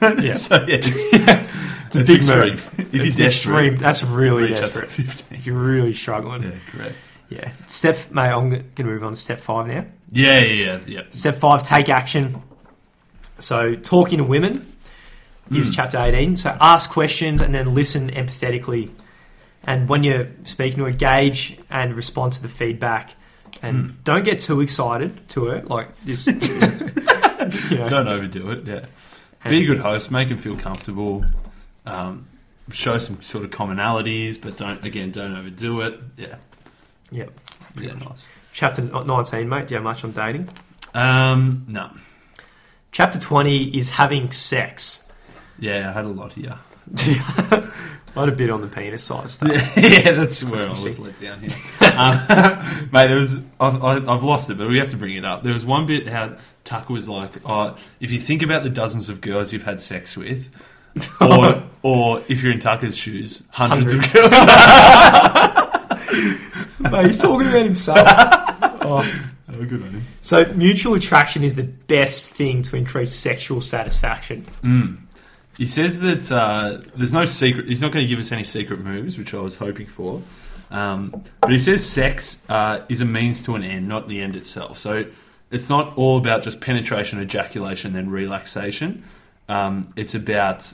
[0.01, 0.33] Yeah.
[0.33, 2.49] so yeah, it's, it's a big extreme.
[2.49, 2.79] move.
[2.79, 3.79] If you're desperate.
[3.79, 4.89] That's really reach out to desperate.
[4.89, 5.37] 15.
[5.37, 7.11] If you're really struggling, Yeah, correct.
[7.29, 7.53] yeah.
[7.67, 8.29] Step, mate.
[8.31, 9.85] I'm to move on to step five now.
[10.11, 10.79] Yeah, yeah, yeah.
[10.87, 11.01] yeah.
[11.11, 12.41] Step five, take action.
[13.39, 14.65] So, talking to women
[15.51, 15.75] is Mm.
[15.75, 16.35] chapter 18.
[16.37, 18.89] So, ask questions and then listen empathetically.
[19.63, 23.15] And when you're speaking to engage and respond to the feedback.
[23.61, 23.93] And Mm.
[24.03, 25.69] don't get too excited to it.
[25.69, 26.27] Like, just,
[27.71, 28.67] you know, Don't overdo it.
[28.67, 28.85] Yeah.
[29.43, 30.11] and- Be a good host.
[30.11, 31.25] Make them feel comfortable.
[31.85, 32.25] Um,
[32.71, 35.99] show some sort of commonalities, but don't again don't overdo it.
[36.17, 36.35] Yeah.
[37.11, 37.31] Yep.
[37.79, 37.93] Yeah.
[37.93, 38.25] Nice.
[38.53, 39.67] Chapter 19, mate.
[39.67, 40.49] Do you have much on dating?
[40.93, 41.89] Um, no.
[42.91, 45.04] Chapter 20 is having sex.
[45.59, 46.57] Yeah, I had a lot here.
[48.15, 49.51] Not a bit on the penis side stuff.
[49.77, 51.49] yeah, that's where I was let down here.
[51.95, 52.17] Um,
[52.91, 55.43] mate, there was I've, I- I've lost it, but we have to bring it up.
[55.43, 59.07] There was one bit how Tucker was like, "Oh, if you think about the dozens
[59.07, 60.49] of girls you've had sex with."
[61.21, 64.15] or, or if you're in Tucker's shoes, hundreds, Hundreds.
[64.15, 64.45] of girls.
[66.91, 67.99] Mate, he's talking about himself.
[68.81, 69.21] Oh.
[69.51, 70.03] Good him.
[70.21, 74.43] So, mutual attraction is the best thing to increase sexual satisfaction.
[74.63, 74.97] Mm.
[75.57, 77.67] He says that uh, there's no secret.
[77.67, 80.21] He's not going to give us any secret moves, which I was hoping for.
[80.71, 84.35] Um, but he says sex uh, is a means to an end, not the end
[84.35, 84.77] itself.
[84.77, 85.05] So
[85.51, 89.03] it's not all about just penetration, ejaculation, then relaxation.
[89.47, 90.73] Um, it's about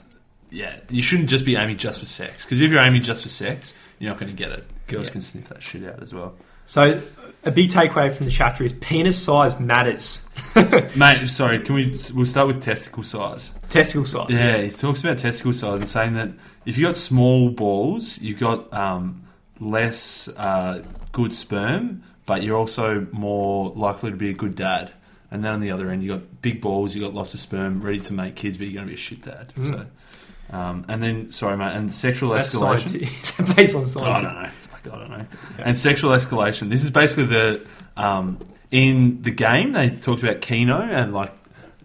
[0.50, 0.80] yeah.
[0.90, 3.74] You shouldn't just be aiming just for sex because if you're aiming just for sex,
[3.98, 4.64] you're not going to get it.
[4.88, 5.12] Girls Yeah.
[5.12, 6.34] can sniff that shit out as well.
[6.66, 7.02] So,
[7.44, 10.21] a big takeaway from the chapter is penis size matters.
[10.96, 11.60] Mate, sorry.
[11.60, 11.98] Can we?
[12.14, 13.52] We'll start with testicle size.
[13.68, 14.30] Testicle size.
[14.30, 16.30] Yeah, he talks about testicle size and saying that
[16.66, 19.24] if you've got small balls, you've got um,
[19.60, 24.92] less uh, good sperm, but you're also more likely to be a good dad.
[25.30, 27.80] And then on the other end, you've got big balls, you've got lots of sperm,
[27.80, 29.52] ready to make kids, but you're going to be a shit dad.
[29.56, 29.70] Mm.
[29.70, 32.88] So, um, and then, sorry, mate, and sexual escalation.
[32.88, 32.94] science?
[32.94, 34.20] Is that based on science?
[34.20, 34.48] I don't know.
[34.50, 35.26] Fuck, I don't know.
[35.58, 35.64] Yeah.
[35.64, 36.68] And sexual escalation.
[36.68, 38.38] This is basically the um,
[38.72, 41.32] in the game they talked about Kino and like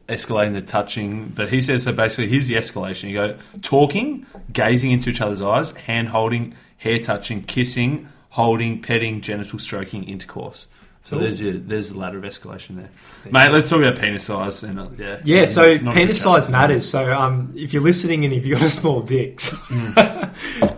[0.08, 1.92] escalating the touching, but he says so.
[1.92, 3.10] Basically, here's the escalation.
[3.10, 9.22] You go talking, gazing into each other's eyes, hand holding, hair touching, kissing, holding, petting,
[9.22, 10.70] genital stroking, intercourse.
[11.04, 11.20] So Cool.
[11.26, 12.90] there's your there's the ladder of escalation there,
[13.32, 13.50] mate.
[13.52, 16.90] Let's talk about penis size and uh, yeah, Yeah, so penis size matters.
[16.90, 19.40] So, um, if you're listening and if you've got a small dick,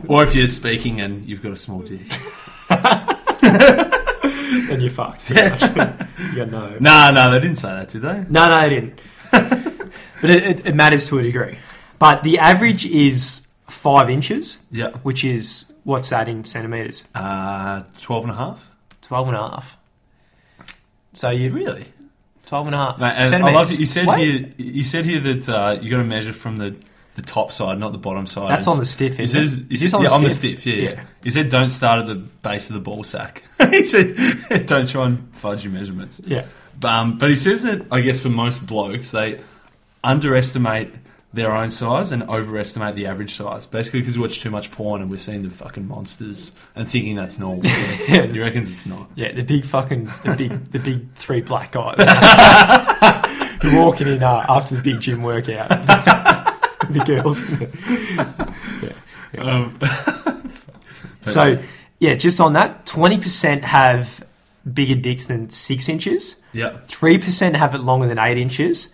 [0.08, 2.02] Or if you're speaking and you've got a small dick.
[4.70, 5.26] then you're fucked.
[5.26, 5.62] pretty much.
[6.20, 6.78] you got no.
[6.80, 8.26] nah, nah, they didn't say that, did they?
[8.30, 9.02] No, no, they didn't.
[10.22, 11.58] but it, it, it matters to a degree.
[11.98, 14.92] But the average is five inches, Yeah.
[15.04, 17.06] which is what's that in centimeters?
[17.14, 18.68] Uh, 12 and a half.
[19.02, 19.78] 12 and a half.
[21.14, 21.86] So you Really?
[22.46, 23.00] 12 and a half.
[23.00, 23.56] Mate, and I centimeters.
[23.56, 24.54] love you said Wait, here.
[24.58, 26.76] You said here that uh, you got to measure from the,
[27.22, 28.50] the top side, not the bottom side.
[28.52, 29.66] That's And on the stiff, He says, it?
[29.70, 30.66] he this on yeah, the on the stiff?
[30.66, 30.90] Yeah, yeah.
[30.92, 31.04] Yeah.
[31.24, 33.44] He said, don't start at the base of the ball sack.
[33.70, 36.22] he said, don't try and fudge your measurements.
[36.26, 36.46] Yeah.
[36.84, 39.42] Um, but he says that I guess for most blokes, they
[40.04, 40.94] underestimate
[41.32, 43.66] their own size and overestimate the average size.
[43.68, 47.16] Basically, because we watch too much porn and we're seeing the fucking monsters and thinking
[47.16, 47.64] that's normal.
[48.10, 48.24] Yeah.
[48.24, 49.10] you reckon it's not?
[49.16, 51.98] Yeah, the big fucking, the big, the big three black guys.
[53.74, 55.70] Walking in uh, after the big gym workout.
[56.90, 57.42] the girls.
[59.38, 59.80] Um,
[61.26, 61.62] So,
[62.00, 64.24] yeah, just on that, 20% have
[64.74, 66.78] bigger dicks than six inches, yeah.
[66.88, 68.90] 3% have it longer than eight inches,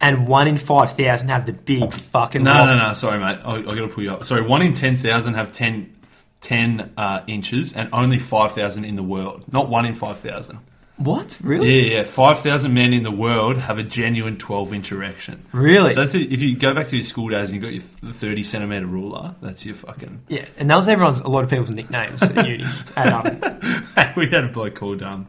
[0.00, 2.42] and one in 5,000 have the big fucking.
[2.42, 2.94] No, rock- no, no.
[2.94, 3.38] Sorry, mate.
[3.44, 4.24] I, I got to pull you up.
[4.24, 5.94] Sorry, one in ten thousand have 10,
[6.40, 9.44] 10 uh, inches, and only five thousand in the world.
[9.52, 10.58] Not one in five thousand.
[10.96, 11.38] What?
[11.42, 11.90] Really?
[11.90, 12.04] Yeah, yeah.
[12.04, 15.44] Five thousand men in the world have a genuine twelve-inch erection.
[15.52, 15.92] Really?
[15.92, 16.32] So that's it.
[16.32, 19.34] if you go back to your school days and you got your thirty centimeter ruler.
[19.40, 20.22] That's your fucking.
[20.28, 22.64] yeah, and that was everyone's, a lot of people's nicknames at uni.
[22.96, 25.26] And, um, we had a bloke called um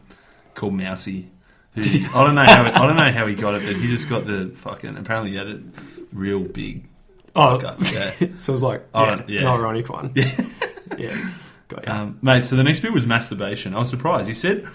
[0.54, 1.30] called Mousy.
[1.74, 3.88] Who, I don't know how it, I don't know how he got it, but he
[3.88, 4.96] just got the fucking.
[4.96, 5.60] Apparently, he had a
[6.12, 6.84] real big.
[7.34, 8.12] oh, gut, yeah.
[8.38, 9.40] so it was like, yeah, yeah.
[9.40, 10.14] an ironic one.
[10.96, 11.30] Yeah.
[11.70, 12.00] yeah.
[12.00, 13.74] Um, mate, so the next bit was masturbation.
[13.74, 14.28] I was surprised.
[14.28, 14.68] He said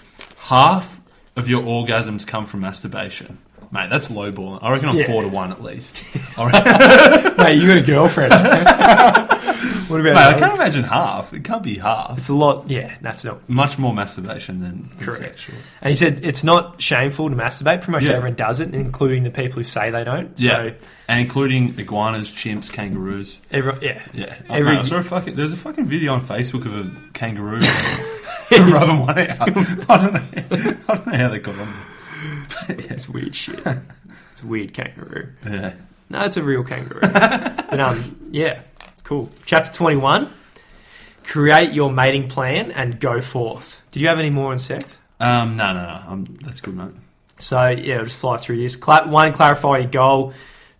[0.44, 1.00] half
[1.36, 3.38] of your orgasms come from masturbation.
[3.70, 4.58] Mate, that's low ball.
[4.60, 5.06] I reckon I'm Yeah.
[5.06, 6.04] four to one at least.
[6.36, 8.32] I reckon- Mate, you got a girlfriend.
[9.92, 11.32] What about Mate, I can't imagine half.
[11.32, 12.16] It can't be half.
[12.18, 12.68] It's a lot.
[12.70, 13.48] Yeah, that's not.
[13.48, 15.20] Much more masturbation than, than Correct.
[15.22, 15.56] sexual.
[15.80, 17.78] And he said it's not shameful to masturbate.
[17.82, 18.12] Pretty much Yeah.
[18.14, 20.36] everyone does it, including the people who say they don't.
[20.38, 20.70] So Yeah.
[21.08, 23.40] And including iguanas, chimps, kangaroos.
[23.50, 24.00] everyone, yeah.
[24.14, 24.34] Yeah.
[24.48, 27.60] Every- Mate, I saw a fucking, there's a fucking video on Facebook of a kangaroo
[28.50, 29.40] rubbing one out.
[29.40, 29.86] I don't know.
[29.90, 31.74] I don't know how they got on.
[32.66, 33.60] But yeah, It's weird shit.
[34.32, 35.28] It's a weird kangaroo.
[35.46, 35.74] yeah.
[36.08, 37.00] No, it's a real kangaroo.
[37.00, 38.60] but um, yeah,
[39.12, 39.30] cool.
[39.44, 40.32] Chapter twenty-one:
[41.24, 43.82] Create your mating plan and go forth.
[43.90, 44.98] Did you have any more on sex?
[45.20, 46.02] Um, no, no, no.
[46.08, 46.92] Um, that's good, mate.
[47.38, 48.76] So yeah, I'll just fly through this.
[48.76, 50.32] Cla- one, clarify your goal.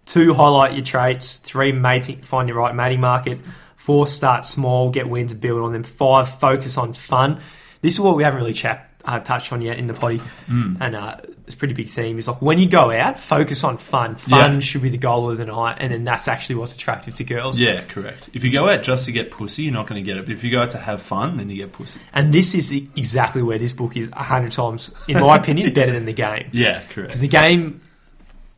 [0.07, 1.37] Two, highlight your traits.
[1.37, 3.39] Three, mating, find your right mating market.
[3.77, 5.83] Four, start small, get wins and build on them.
[5.83, 7.41] Five, focus on fun.
[7.83, 10.95] This is what we haven't really chat, uh, touched on yet in the potty, and
[10.97, 12.19] uh, it's a pretty big theme.
[12.19, 14.17] Is like when you go out, focus on fun.
[14.17, 14.61] Fun Yeah.
[14.61, 17.59] should be the goal of the night, and then that's actually what's attractive to girls.
[17.59, 18.31] Yeah, correct.
[18.33, 20.27] If you go out just to get pussy, you're not going to get it.
[20.27, 22.01] But if you go out to have fun, then you get pussy.
[22.13, 25.93] And this is exactly where this book is a hundred times, in my opinion, better
[25.93, 26.49] than the game.
[26.53, 27.19] Yeah, correct.
[27.19, 27.81] the game,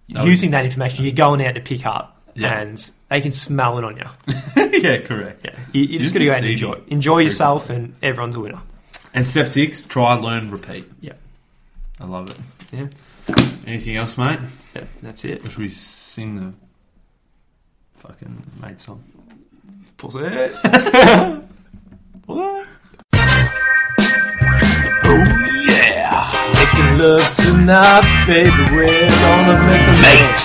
[0.08, 0.24] No.
[0.24, 2.58] using that information, you're going out to pick up, Yeah.
[2.60, 4.04] and they can smell it on you.
[4.80, 5.42] yeah, correct.
[5.46, 6.80] Yeah, you, you just got to go out and enjoy.
[6.88, 8.60] Enjoy yourself, and everyone's a winner.
[9.14, 10.90] And step six, try, learn, repeat.
[11.00, 11.12] Yeah.
[12.00, 12.36] I love it.
[12.72, 12.88] Yeah.
[13.66, 14.40] Anything else, mate?
[14.74, 15.46] Yeah, that's it.
[15.46, 16.52] Or should we sing the
[18.00, 19.04] fucking mate song?
[19.96, 20.52] Pause it.
[22.26, 22.66] What?
[25.06, 25.24] Oh,
[25.68, 26.18] yeah!
[26.54, 28.50] Making love tonight, baby.
[28.74, 30.40] We're gonna make a Mate!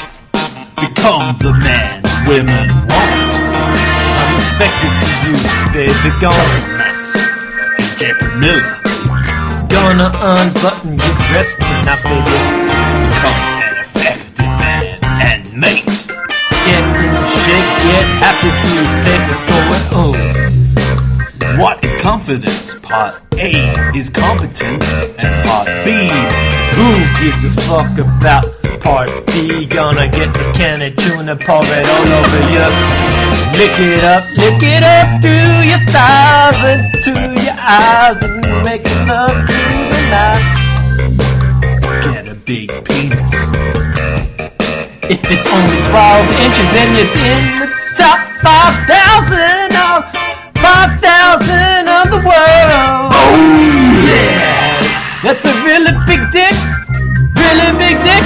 [0.76, 3.12] Become the man women want.
[4.20, 5.36] I'm expected to you,
[5.74, 6.10] baby.
[6.20, 6.46] Gonna,
[6.78, 6.89] Max and
[8.00, 8.64] Geoffrey Miller.
[9.68, 12.38] gonna unbutton your dress tonight, baby.
[13.12, 15.84] Become an effective man and mate.
[16.64, 20.16] Get in the shake, get happy, feel baby, going oh.
[21.60, 22.76] What is confidence?
[22.76, 26.90] Part A is competence, and part B Who
[27.22, 28.46] gives a fuck about
[28.82, 29.66] part B?
[29.66, 32.68] Gonna get the can of tuna, pour it all over you.
[33.58, 38.84] Lick it up, lick it up through your thighs and to your eyes and make
[39.08, 40.46] love through the night.
[42.04, 43.34] get a big penis.
[45.10, 50.06] If it's only 12 inches, then you're in the top 5,000 of
[50.62, 53.12] 5,000 of the world.
[53.12, 53.59] Oh.
[55.22, 56.56] That's a really big dick.
[57.36, 58.24] Really big dick.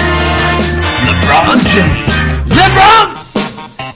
[1.10, 2.14] LeBron James.
[2.54, 3.08] LeBron!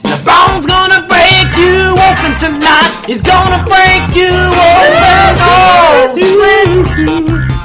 [0.02, 3.04] LeBron's gonna break you open tonight.
[3.06, 5.38] He's gonna break you open.
[5.40, 7.57] Oh, sweet.